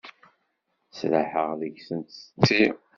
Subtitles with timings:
[0.97, 2.63] Sraḥeɣ deg-sen setti.